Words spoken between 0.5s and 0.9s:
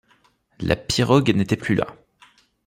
La